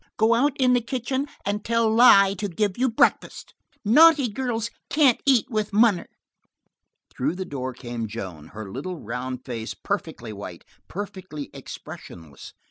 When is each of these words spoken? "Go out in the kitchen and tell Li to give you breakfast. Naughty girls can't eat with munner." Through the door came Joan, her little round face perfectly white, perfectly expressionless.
"Go 0.17 0.33
out 0.33 0.57
in 0.59 0.73
the 0.73 0.81
kitchen 0.81 1.27
and 1.45 1.63
tell 1.63 1.87
Li 1.93 2.33
to 2.33 2.47
give 2.47 2.75
you 2.75 2.89
breakfast. 2.89 3.53
Naughty 3.85 4.29
girls 4.29 4.71
can't 4.89 5.21
eat 5.27 5.45
with 5.51 5.71
munner." 5.73 6.07
Through 7.15 7.35
the 7.35 7.45
door 7.45 7.71
came 7.71 8.07
Joan, 8.07 8.47
her 8.47 8.71
little 8.71 8.95
round 8.97 9.45
face 9.45 9.75
perfectly 9.75 10.33
white, 10.33 10.63
perfectly 10.87 11.51
expressionless. 11.53 12.53